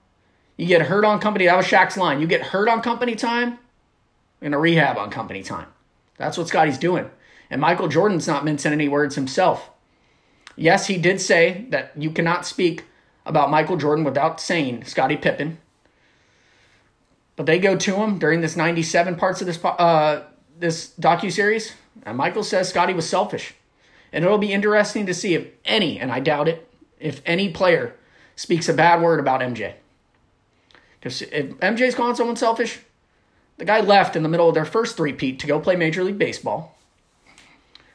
you 0.56 0.66
get 0.68 0.84
hurt 0.84 1.06
on 1.06 1.20
company. 1.20 1.46
That 1.46 1.58
was 1.58 1.66
Shaq's 1.66 1.98
line. 1.98 2.20
You 2.20 2.28
get 2.28 2.42
hurt 2.42 2.68
on 2.68 2.82
company 2.82 3.16
time, 3.16 3.60
in 4.42 4.54
a 4.54 4.60
rehab 4.60 4.98
on 4.98 5.10
company 5.10 5.44
time. 5.44 5.68
That's 6.18 6.38
what 6.38 6.48
Scottie's 6.48 6.78
doing. 6.78 7.10
And 7.50 7.62
Michael 7.62 7.88
Jordan's 7.88 8.28
not 8.28 8.46
mincing 8.46 8.74
any 8.74 8.88
words 8.88 9.16
himself. 9.16 9.70
Yes, 10.56 10.88
he 10.88 10.98
did 10.98 11.22
say 11.22 11.66
that 11.70 11.92
you 11.96 12.12
cannot 12.12 12.46
speak 12.46 12.86
about 13.26 13.52
Michael 13.52 13.78
Jordan 13.78 14.04
without 14.04 14.42
saying 14.42 14.86
Scottie 14.86 15.18
Pippen. 15.18 15.60
But 17.36 17.46
they 17.46 17.60
go 17.60 17.78
to 17.78 17.96
him 17.96 18.18
during 18.18 18.42
this 18.42 18.56
97 18.56 19.16
parts 19.16 19.42
of 19.42 19.48
this 19.48 19.64
uh, 19.64 20.24
this 20.58 20.94
docu 21.00 21.32
series, 21.32 21.74
and 22.04 22.18
Michael 22.18 22.44
says 22.44 22.68
Scottie 22.68 22.96
was 22.96 23.08
selfish. 23.08 23.54
And 24.12 24.26
it'll 24.26 24.40
be 24.40 24.54
interesting 24.54 25.06
to 25.06 25.14
see 25.14 25.36
if 25.36 25.48
any, 25.66 26.00
and 26.00 26.12
I 26.12 26.20
doubt 26.20 26.48
it, 26.48 26.68
if 27.00 27.22
any 27.26 27.52
player 27.52 27.96
speaks 28.36 28.68
a 28.68 28.74
bad 28.74 29.02
word 29.02 29.20
about 29.20 29.42
MJ. 29.42 29.74
Because 31.00 31.22
if 31.22 31.50
MJ's 31.58 31.94
calling 31.94 32.16
someone 32.16 32.38
selfish, 32.38 32.80
the 33.58 33.66
guy 33.66 33.80
left 33.80 34.16
in 34.16 34.24
the 34.24 34.30
middle 34.30 34.48
of 34.48 34.56
their 34.56 34.66
first 34.66 34.96
three-peat 34.96 35.40
to 35.40 35.48
go 35.48 35.60
play 35.60 35.76
Major 35.76 36.04
League 36.04 36.18
Baseball. 36.18 36.78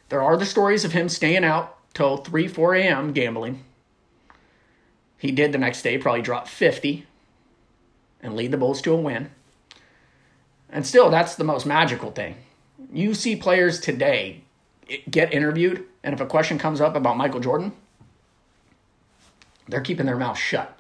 There 0.09 0.23
are 0.23 0.37
the 0.37 0.45
stories 0.45 0.85
of 0.85 0.93
him 0.93 1.09
staying 1.09 1.45
out 1.45 1.79
till 1.95 2.19
3, 2.19 2.49
4 2.49 2.75
a.m. 2.75 3.13
gambling. 3.13 3.65
He 5.19 5.31
did 5.31 5.53
the 5.53 5.59
next 5.59 5.83
day 5.83 5.99
probably 5.99 6.23
drop 6.23 6.49
50 6.49 7.07
and 8.21 8.37
lead 8.37 8.51
the 8.51 8.57
Bulls 8.57 8.83
to 8.83 8.93
a 8.93 8.97
win. 8.97 9.31
And 10.69 10.87
still, 10.87 11.11
that's 11.11 11.35
the 11.35 11.45
most 11.45 11.67
magical 11.67 12.11
thing. 12.11 12.37
You 12.93 13.15
see 13.15 13.37
players 13.37 13.79
today 13.79 14.43
get 15.11 15.33
interviewed, 15.33 15.85
and 16.03 16.15
if 16.15 16.21
a 16.21 16.27
question 16.27 16.59
comes 16.59 16.81
up 16.81 16.97
about 16.97 17.17
Michael 17.17 17.41
Jordan, 17.41 17.73
they're 19.69 19.81
keeping 19.81 20.07
their 20.07 20.17
mouth 20.17 20.39
shut. 20.39 20.79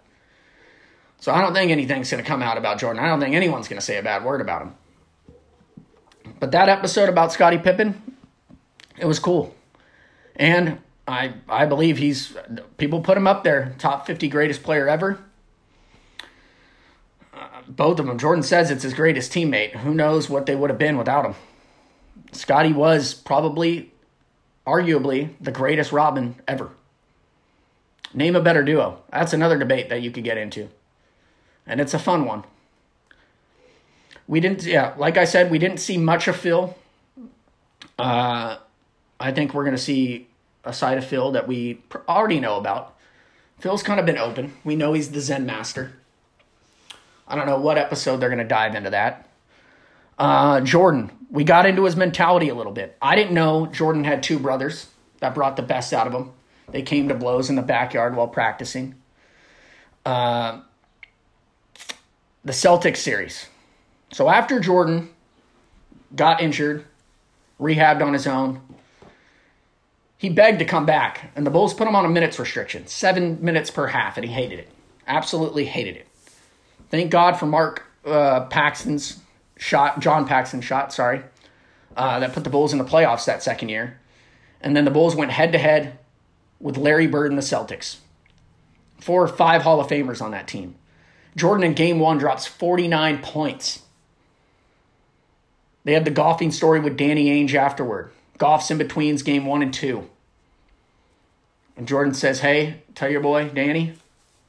So 1.22 1.32
I 1.32 1.40
don't 1.40 1.54
think 1.54 1.70
anything's 1.70 2.10
going 2.10 2.20
to 2.20 2.26
come 2.26 2.42
out 2.42 2.58
about 2.58 2.80
Jordan. 2.80 3.00
I 3.00 3.06
don't 3.06 3.20
think 3.20 3.36
anyone's 3.36 3.68
going 3.68 3.78
to 3.78 3.84
say 3.84 3.96
a 3.96 4.02
bad 4.02 4.24
word 4.24 4.40
about 4.40 4.62
him. 4.62 4.74
But 6.40 6.50
that 6.50 6.68
episode 6.68 7.08
about 7.08 7.32
Scottie 7.32 7.58
Pippen, 7.58 8.16
it 8.98 9.04
was 9.04 9.20
cool. 9.20 9.54
And 10.34 10.80
I 11.06 11.34
I 11.48 11.66
believe 11.66 11.98
he's 11.98 12.36
people 12.76 13.02
put 13.02 13.16
him 13.16 13.28
up 13.28 13.44
there, 13.44 13.76
top 13.78 14.04
50 14.04 14.26
greatest 14.30 14.64
player 14.64 14.88
ever. 14.88 15.20
Uh, 17.32 17.46
both 17.68 18.00
of 18.00 18.06
them. 18.06 18.18
Jordan 18.18 18.42
says 18.42 18.72
it's 18.72 18.82
his 18.82 18.92
greatest 18.92 19.32
teammate. 19.32 19.76
Who 19.76 19.94
knows 19.94 20.28
what 20.28 20.46
they 20.46 20.56
would 20.56 20.70
have 20.70 20.78
been 20.78 20.98
without 20.98 21.24
him. 21.24 21.36
Scottie 22.32 22.72
was 22.72 23.14
probably 23.14 23.92
arguably 24.66 25.34
the 25.40 25.52
greatest 25.52 25.92
Robin 25.92 26.34
ever. 26.48 26.70
Name 28.12 28.34
a 28.34 28.40
better 28.40 28.64
duo. 28.64 29.04
That's 29.12 29.32
another 29.32 29.56
debate 29.56 29.88
that 29.90 30.02
you 30.02 30.10
could 30.10 30.24
get 30.24 30.36
into 30.36 30.68
and 31.66 31.80
it's 31.80 31.94
a 31.94 31.98
fun 31.98 32.24
one. 32.24 32.44
We 34.26 34.40
didn't, 34.40 34.64
yeah, 34.64 34.94
like 34.96 35.16
I 35.16 35.24
said, 35.24 35.50
we 35.50 35.58
didn't 35.58 35.78
see 35.78 35.98
much 35.98 36.28
of 36.28 36.36
Phil. 36.36 36.76
Uh, 37.98 38.56
I 39.20 39.32
think 39.32 39.54
we're 39.54 39.64
going 39.64 39.76
to 39.76 39.82
see 39.82 40.28
a 40.64 40.72
side 40.72 40.98
of 40.98 41.04
Phil 41.04 41.32
that 41.32 41.46
we 41.46 41.82
already 42.08 42.40
know 42.40 42.56
about. 42.56 42.96
Phil's 43.58 43.82
kind 43.82 44.00
of 44.00 44.06
been 44.06 44.18
open. 44.18 44.54
We 44.64 44.76
know 44.76 44.92
he's 44.92 45.10
the 45.10 45.20
Zen 45.20 45.46
master. 45.46 45.92
I 47.28 47.36
don't 47.36 47.46
know 47.46 47.58
what 47.58 47.78
episode 47.78 48.18
they're 48.18 48.28
going 48.28 48.38
to 48.38 48.44
dive 48.44 48.74
into 48.74 48.90
that. 48.90 49.28
Uh, 50.18 50.60
Jordan, 50.60 51.10
we 51.30 51.44
got 51.44 51.66
into 51.66 51.84
his 51.84 51.96
mentality 51.96 52.48
a 52.48 52.54
little 52.54 52.72
bit. 52.72 52.96
I 53.00 53.16
didn't 53.16 53.34
know 53.34 53.66
Jordan 53.66 54.04
had 54.04 54.22
two 54.22 54.38
brothers 54.38 54.88
that 55.20 55.34
brought 55.34 55.56
the 55.56 55.62
best 55.62 55.92
out 55.92 56.06
of 56.06 56.12
him. 56.12 56.32
They 56.70 56.82
came 56.82 57.08
to 57.08 57.14
blows 57.14 57.48
in 57.50 57.56
the 57.56 57.62
backyard 57.62 58.16
while 58.16 58.28
practicing. 58.28 58.96
Uh, 60.04 60.60
the 62.44 62.52
Celtics 62.52 62.98
series. 62.98 63.46
So 64.12 64.28
after 64.28 64.60
Jordan 64.60 65.10
got 66.14 66.42
injured, 66.42 66.84
rehabbed 67.60 68.02
on 68.02 68.12
his 68.12 68.26
own, 68.26 68.60
He 70.22 70.28
begged 70.28 70.60
to 70.60 70.64
come 70.64 70.86
back, 70.86 71.32
and 71.34 71.44
the 71.44 71.50
Bulls 71.50 71.74
put 71.74 71.88
him 71.88 71.96
on 71.96 72.04
a 72.04 72.08
minutes 72.08 72.38
restriction, 72.38 72.86
seven 72.86 73.44
minutes 73.44 73.72
per 73.72 73.88
half, 73.88 74.16
and 74.16 74.24
he 74.24 74.32
hated 74.32 74.60
it. 74.60 74.68
Absolutely 75.08 75.64
hated 75.64 75.96
it. 75.96 76.06
Thank 76.90 77.10
God 77.10 77.36
for 77.36 77.46
Mark 77.46 77.84
uh, 78.04 78.46
Paxson's 78.46 79.20
shot, 79.56 79.98
John 79.98 80.24
Paxson's 80.28 80.64
shot, 80.64 80.92
sorry, 80.92 81.22
uh, 81.96 82.20
that 82.20 82.34
put 82.34 82.44
the 82.44 82.50
Bulls 82.50 82.72
in 82.72 82.78
the 82.78 82.84
playoffs 82.84 83.24
that 83.24 83.42
second 83.42 83.70
year. 83.70 83.98
And 84.60 84.76
then 84.76 84.84
the 84.84 84.92
Bulls 84.92 85.16
went 85.16 85.32
head 85.32 85.50
to 85.52 85.58
head 85.58 85.98
with 86.60 86.76
Larry 86.76 87.08
Bird 87.08 87.32
and 87.32 87.38
the 87.38 87.42
Celtics. 87.42 87.96
Four 89.00 89.24
or 89.24 89.28
five 89.28 89.62
Hall 89.62 89.80
of 89.80 89.88
Famers 89.88 90.22
on 90.22 90.30
that 90.30 90.46
team. 90.46 90.76
Jordan 91.36 91.64
in 91.64 91.74
game 91.74 91.98
one 91.98 92.18
drops 92.18 92.46
49 92.46 93.22
points. 93.22 93.82
They 95.84 95.92
had 95.92 96.04
the 96.04 96.10
golfing 96.10 96.52
story 96.52 96.80
with 96.80 96.96
Danny 96.96 97.28
Ainge 97.28 97.54
afterward. 97.54 98.12
Golf's 98.38 98.70
in 98.70 98.78
betweens 98.78 99.22
game 99.22 99.46
one 99.46 99.62
and 99.62 99.72
two. 99.72 100.08
And 101.76 101.88
Jordan 101.88 102.14
says, 102.14 102.40
Hey, 102.40 102.82
tell 102.94 103.10
your 103.10 103.20
boy, 103.20 103.48
Danny, 103.48 103.94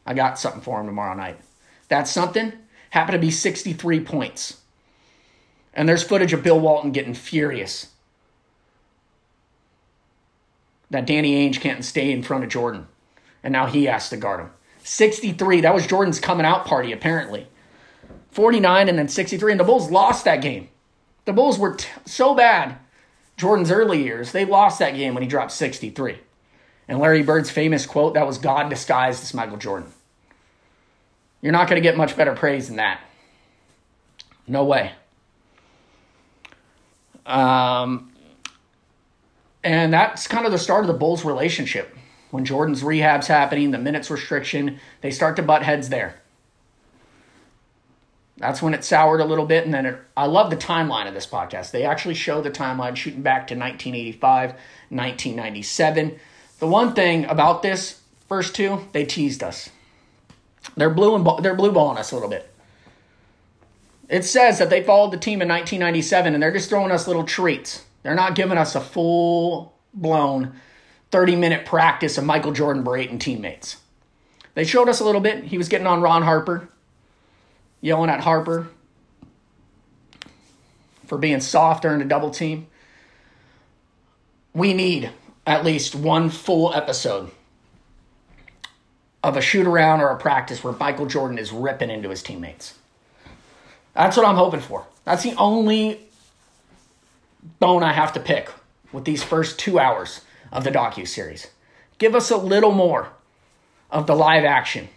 I 0.06 0.14
got 0.14 0.38
something 0.38 0.62
for 0.62 0.80
him 0.80 0.88
tomorrow 0.88 1.16
night. 1.16 1.40
That 1.88 2.08
something 2.08 2.54
happened 2.90 3.14
to 3.14 3.20
be 3.20 3.32
63 3.32 4.02
points. 4.02 4.60
And 5.74 5.90
there's 5.90 6.04
footage 6.04 6.34
of 6.34 6.44
Bill 6.44 6.60
Walton 6.60 6.92
getting 6.92 7.14
furious 7.14 7.88
that 10.92 11.08
Danny 11.08 11.50
Ainge 11.50 11.60
can't 11.60 11.84
stay 11.84 12.12
in 12.12 12.22
front 12.22 12.44
of 12.44 12.50
Jordan. 12.52 12.88
And 13.44 13.52
now 13.52 13.66
he 13.66 13.86
has 13.86 14.10
to 14.10 14.18
guard 14.18 14.42
him. 14.42 14.52
63, 14.84 15.62
that 15.62 15.74
was 15.74 15.88
Jordan's 15.88 16.20
coming 16.20 16.46
out 16.46 16.66
party, 16.66 16.92
apparently. 16.92 17.48
49 18.32 18.90
and 18.90 18.98
then 18.98 19.08
63. 19.08 19.52
And 19.52 19.60
the 19.60 19.64
Bulls 19.64 19.90
lost 19.90 20.26
that 20.26 20.42
game. 20.42 20.70
The 21.26 21.34
Bulls 21.34 21.58
were 21.58 21.76
t- 21.76 21.88
so 22.06 22.36
bad, 22.36 22.78
Jordan's 23.38 23.72
early 23.72 24.04
years, 24.04 24.32
they 24.32 24.46
lost 24.46 24.80
that 24.80 24.96
game 24.96 25.14
when 25.14 25.24
he 25.24 25.30
dropped 25.30 25.52
63. 25.52 26.20
And 26.88 27.00
Larry 27.00 27.24
Bird's 27.24 27.50
famous 27.50 27.86
quote 27.86 28.14
that 28.14 28.28
was 28.28 28.38
God 28.38 28.70
disguised 28.70 29.24
as 29.24 29.34
Michael 29.34 29.58
Jordan. 29.58 29.92
You're 31.42 31.54
not 31.54 31.68
going 31.68 31.82
to 31.82 31.88
get 31.88 31.98
much 31.98 32.16
better 32.16 32.34
praise 32.36 32.68
than 32.68 32.78
that. 32.78 33.02
No 34.48 34.64
way. 34.66 34.92
Um, 37.26 38.12
and 39.64 39.94
that's 39.94 40.28
kind 40.28 40.46
of 40.46 40.52
the 40.52 40.58
start 40.58 40.82
of 40.82 40.88
the 40.88 40.94
Bulls' 40.94 41.24
relationship. 41.24 41.96
When 42.34 42.46
Jordan's 42.46 42.84
rehab's 42.84 43.28
happening, 43.28 43.70
the 43.70 43.78
minutes 43.78 44.10
restriction, 44.10 44.80
they 45.02 45.12
start 45.12 45.36
to 45.36 45.44
butt 45.44 45.62
heads 45.62 45.90
there. 45.90 46.20
That's 48.38 48.60
when 48.60 48.74
it 48.74 48.84
soured 48.84 49.22
a 49.22 49.26
little 49.26 49.46
bit. 49.46 49.66
And 49.66 49.72
then 49.72 49.86
it, 49.86 50.00
I 50.18 50.26
love 50.26 50.50
the 50.50 50.58
timeline 50.58 51.08
of 51.08 51.14
this 51.14 51.28
podcast. 51.28 51.70
They 51.70 51.84
actually 51.84 52.16
show 52.16 52.42
the 52.42 52.50
timeline 52.50 52.96
shooting 52.96 53.22
back 53.22 53.46
to 53.50 53.54
1985, 53.54 54.50
1997. 54.50 56.20
The 56.58 56.66
one 56.66 56.94
thing 56.96 57.26
about 57.26 57.62
this 57.62 58.02
first 58.28 58.56
two, 58.56 58.84
they 58.94 59.06
teased 59.06 59.44
us. 59.44 59.70
They're 60.76 60.90
blue 60.90 61.14
and 61.14 61.46
they're 61.46 61.54
blue 61.54 61.72
balling 61.72 62.00
us 62.00 62.12
a 62.12 62.16
little 62.16 62.32
bit. 62.32 62.52
It 64.10 64.26
says 64.26 64.58
that 64.58 64.72
they 64.72 64.82
followed 64.82 65.12
the 65.12 65.18
team 65.18 65.44
in 65.44 65.48
1997 65.48 66.34
and 66.34 66.42
they're 66.42 66.52
just 66.52 66.68
throwing 66.68 66.92
us 66.92 67.08
little 67.08 67.26
treats. 67.26 67.84
They're 68.02 68.16
not 68.16 68.34
giving 68.34 68.58
us 68.58 68.74
a 68.74 68.82
full 68.82 69.76
blown 69.94 70.60
30 71.14 71.36
minute 71.36 71.64
practice 71.64 72.18
of 72.18 72.24
Michael 72.24 72.54
Jordan 72.54 72.84
berating 72.84 73.20
teammates. 73.20 73.78
They 74.56 74.64
showed 74.64 74.90
us 74.90 75.00
a 75.00 75.06
little 75.06 75.22
bit. 75.22 75.44
He 75.44 75.60
was 75.60 75.70
getting 75.70 75.86
on 75.86 76.02
Ron 76.02 76.24
Harper, 76.24 76.68
yelling 77.82 78.10
at 78.10 78.22
Harper 78.22 78.68
for 81.06 81.20
being 81.20 81.40
soft 81.40 81.84
during 81.84 82.02
a 82.02 82.06
double 82.06 82.32
team. 82.32 82.66
We 84.56 84.74
need 84.74 85.12
at 85.46 85.64
least 85.64 85.94
one 85.94 86.32
full 86.32 86.74
episode 86.74 87.30
of 89.24 89.38
a 89.38 89.42
shoot 89.42 89.68
around 89.68 90.02
or 90.02 90.10
a 90.10 90.18
practice 90.18 90.64
where 90.64 90.74
Michael 90.74 91.06
Jordan 91.06 91.38
is 91.38 91.52
ripping 91.52 91.92
into 91.92 92.10
his 92.10 92.24
teammates. 92.24 92.74
That's 93.94 94.18
what 94.18 94.26
I'm 94.26 94.36
hoping 94.36 94.62
for. 94.62 94.88
That's 95.06 95.22
the 95.22 95.36
only 95.36 96.00
bone 97.60 97.84
I 97.84 97.94
have 97.94 98.14
to 98.14 98.20
pick 98.20 98.50
with 98.92 99.06
these 99.06 99.22
first 99.22 99.60
two 99.60 99.78
hours 99.78 100.22
of 100.54 100.64
the 100.64 100.72
docu 100.72 101.06
series. 101.06 101.48
Give 101.98 102.16
us 102.16 102.32
a 102.32 102.38
little 102.38 102.72
more 102.72 103.10
of 103.92 104.08
the 104.08 104.16
live 104.16 104.46
action, 104.46 104.88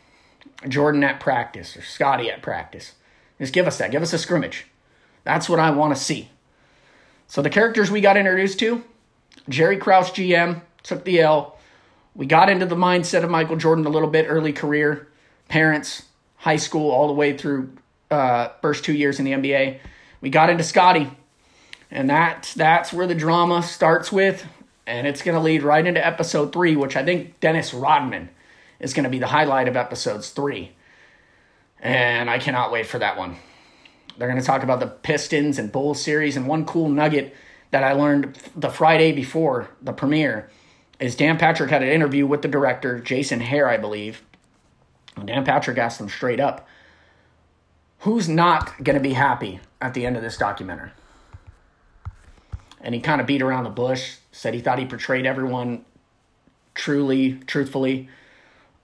Jordan 0.68 1.02
at 1.02 1.18
practice 1.18 1.76
or 1.76 1.82
Scottie 1.82 2.30
at 2.30 2.42
practice. 2.42 2.92
Just 3.40 3.52
give 3.52 3.66
us 3.66 3.78
that. 3.78 3.90
Give 3.90 4.02
us 4.02 4.12
a 4.12 4.18
scrimmage. 4.18 4.66
That's 5.24 5.48
what 5.48 5.58
I 5.58 5.70
want 5.70 5.96
to 5.96 6.00
see. 6.00 6.28
So 7.26 7.42
the 7.42 7.50
characters 7.50 7.90
we 7.90 8.00
got 8.00 8.16
introduced 8.16 8.58
to, 8.60 8.84
Jerry 9.48 9.78
Krause, 9.78 10.12
GM, 10.12 10.60
took 10.82 11.04
the 11.04 11.20
L. 11.20 11.58
We 12.14 12.26
got 12.26 12.48
into 12.48 12.66
the 12.66 12.76
mindset 12.76 13.24
of 13.24 13.30
Michael 13.30 13.56
Jordan 13.56 13.84
a 13.86 13.90
little 13.90 14.08
bit 14.08 14.26
early 14.28 14.52
career, 14.52 15.08
parents, 15.48 16.04
high 16.36 16.56
school, 16.56 16.90
all 16.90 17.08
the 17.08 17.12
way 17.12 17.36
through 17.36 17.72
uh, 18.10 18.48
first 18.62 18.84
two 18.84 18.94
years 18.94 19.18
in 19.18 19.24
the 19.24 19.32
NBA. 19.32 19.80
We 20.20 20.30
got 20.30 20.48
into 20.48 20.64
Scottie, 20.64 21.10
and 21.90 22.08
that 22.08 22.52
that's 22.56 22.92
where 22.92 23.06
the 23.06 23.14
drama 23.14 23.62
starts 23.62 24.12
with, 24.12 24.46
and 24.86 25.06
it's 25.06 25.22
going 25.22 25.34
to 25.34 25.42
lead 25.42 25.62
right 25.62 25.86
into 25.86 26.04
episode 26.04 26.52
three, 26.52 26.76
which 26.76 26.96
I 26.96 27.04
think 27.04 27.40
Dennis 27.40 27.74
Rodman 27.74 28.30
is 28.78 28.94
going 28.94 29.04
to 29.04 29.10
be 29.10 29.18
the 29.18 29.26
highlight 29.26 29.68
of 29.68 29.76
episodes 29.76 30.30
three, 30.30 30.72
and 31.80 32.30
I 32.30 32.38
cannot 32.38 32.72
wait 32.72 32.86
for 32.86 32.98
that 32.98 33.16
one. 33.16 33.36
They're 34.16 34.28
going 34.28 34.40
to 34.40 34.46
talk 34.46 34.62
about 34.62 34.80
the 34.80 34.86
Pistons 34.86 35.58
and 35.58 35.72
Bulls 35.72 36.00
series, 36.00 36.36
and 36.36 36.46
one 36.46 36.64
cool 36.64 36.88
nugget 36.88 37.34
that 37.70 37.84
I 37.84 37.92
learned 37.92 38.38
the 38.56 38.70
Friday 38.70 39.12
before 39.12 39.68
the 39.82 39.92
premiere 39.92 40.50
is 40.98 41.16
Dan 41.16 41.36
Patrick 41.36 41.70
had 41.70 41.82
an 41.82 41.88
interview 41.88 42.26
with 42.26 42.42
the 42.42 42.48
director 42.48 42.98
Jason 42.98 43.40
Hehir, 43.40 43.68
I 43.68 43.76
believe. 43.76 44.22
And 45.16 45.26
Dan 45.26 45.44
Patrick 45.44 45.76
asked 45.78 46.00
him 46.00 46.08
straight 46.08 46.40
up 46.40 46.66
who's 48.00 48.28
not 48.28 48.82
going 48.82 48.94
to 48.94 49.02
be 49.02 49.14
happy 49.14 49.60
at 49.80 49.94
the 49.94 50.06
end 50.06 50.16
of 50.16 50.22
this 50.22 50.36
documentary? 50.36 50.90
And 52.80 52.94
he 52.94 53.00
kind 53.00 53.20
of 53.20 53.26
beat 53.26 53.42
around 53.42 53.64
the 53.64 53.70
bush, 53.70 54.16
said 54.32 54.54
he 54.54 54.60
thought 54.60 54.78
he 54.78 54.86
portrayed 54.86 55.26
everyone 55.26 55.84
truly, 56.74 57.40
truthfully, 57.46 58.08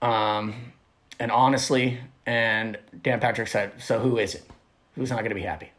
um, 0.01 0.73
and 1.19 1.31
honestly. 1.31 1.99
And 2.25 2.77
Dan 3.01 3.19
Patrick 3.19 3.47
said, 3.47 3.81
So 3.81 3.99
who 3.99 4.17
is 4.17 4.35
it? 4.35 4.43
Who's 4.95 5.09
not 5.09 5.19
going 5.19 5.29
to 5.29 5.35
be 5.35 5.41
happy? 5.41 5.71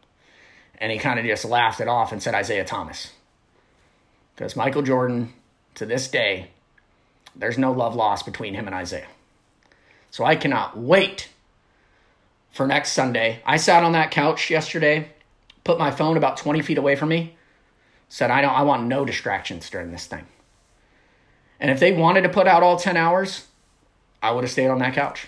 And 0.79 0.91
he 0.91 0.99
kind 0.99 1.19
of 1.19 1.25
just 1.25 1.45
laughed 1.45 1.81
it 1.81 1.89
off 1.89 2.13
and 2.13 2.23
said 2.23 2.39
Isiah 2.39 2.65
Thomas. 2.65 3.13
Because 4.35 4.57
Michael 4.57 4.83
Jordan, 4.83 5.33
to 5.77 5.87
this 5.87 6.09
day, 6.09 6.49
there's 7.37 7.59
no 7.59 7.73
love 7.73 7.95
lost 7.95 8.25
between 8.27 8.55
him 8.55 8.67
and 8.67 8.75
Isaiah. 8.75 9.07
So 10.11 10.25
I 10.25 10.37
cannot 10.37 10.77
wait 10.77 11.29
for 12.53 12.67
next 12.67 12.93
Sunday. 12.93 13.41
I 13.45 13.57
sat 13.57 13.83
on 13.83 13.93
that 13.93 14.11
couch 14.11 14.51
yesterday, 14.51 15.11
put 15.65 15.79
my 15.79 15.91
phone 15.91 16.17
about 16.17 16.37
20 16.37 16.63
feet 16.63 16.79
away 16.79 16.97
from 16.97 17.09
me, 17.09 17.37
said, 18.15 18.31
I 18.31 18.43
don't 18.43 18.55
I 18.55 18.63
want 18.63 18.87
no 18.87 19.05
distractions 19.05 19.69
during 19.69 19.91
this 19.91 20.07
thing. 20.07 20.25
And 21.59 21.69
if 21.69 21.81
they 21.81 21.91
wanted 21.91 22.23
to 22.23 22.29
put 22.29 22.47
out 22.47 22.63
all 22.63 22.77
10 22.79 22.97
hours, 22.97 23.49
I 24.23 24.31
would 24.31 24.45
have 24.45 24.53
stayed 24.53 24.69
on 24.69 24.79
that 24.79 24.95
couch. 24.95 25.27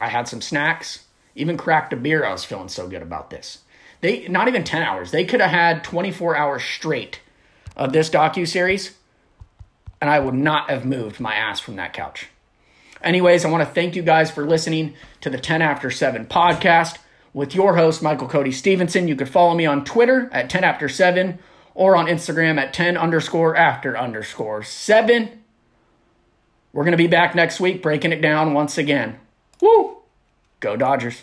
I 0.00 0.08
had 0.08 0.26
some 0.26 0.40
snacks, 0.40 1.04
even 1.36 1.56
cracked 1.56 1.92
a 1.92 1.96
beer. 1.96 2.24
I 2.24 2.32
was 2.32 2.44
feeling 2.44 2.66
so 2.66 2.88
good 2.88 3.02
about 3.02 3.30
this. 3.30 3.60
They 4.00 4.26
not 4.26 4.48
even 4.48 4.64
10 4.64 4.82
hours. 4.82 5.12
They 5.12 5.24
could 5.24 5.40
have 5.40 5.52
had 5.52 5.84
24 5.84 6.36
hours 6.36 6.64
straight 6.64 7.20
of 7.76 7.92
this 7.92 8.10
docu 8.10 8.44
series 8.44 8.96
and 10.00 10.10
I 10.10 10.18
would 10.18 10.34
not 10.34 10.68
have 10.70 10.84
moved 10.84 11.20
my 11.20 11.36
ass 11.36 11.60
from 11.60 11.76
that 11.76 11.92
couch. 11.92 12.26
Anyways, 13.00 13.44
I 13.44 13.50
want 13.50 13.62
to 13.62 13.72
thank 13.72 13.94
you 13.94 14.02
guys 14.02 14.28
for 14.28 14.44
listening 14.44 14.94
to 15.20 15.30
the 15.30 15.38
10 15.38 15.62
After 15.62 15.88
7 15.88 16.26
podcast 16.26 16.98
with 17.32 17.54
your 17.54 17.76
host, 17.76 18.02
Michael 18.02 18.28
Cody 18.28 18.52
Stevenson. 18.52 19.08
You 19.08 19.16
can 19.16 19.26
follow 19.26 19.54
me 19.54 19.66
on 19.66 19.84
Twitter 19.84 20.28
at 20.32 20.50
10 20.50 20.64
After 20.64 20.88
7 20.88 21.38
or 21.74 21.94
on 21.94 22.06
Instagram 22.06 22.58
at 22.58 22.72
10 22.72 22.96
underscore 22.96 23.54
after 23.54 23.96
underscore 23.96 24.62
7. 24.62 25.42
We're 26.72 26.84
going 26.84 26.92
to 26.92 26.98
be 26.98 27.06
back 27.06 27.34
next 27.34 27.60
week 27.60 27.82
breaking 27.82 28.12
it 28.12 28.20
down 28.20 28.54
once 28.54 28.76
again. 28.78 29.18
Woo! 29.60 29.98
Go 30.60 30.76
Dodgers. 30.76 31.22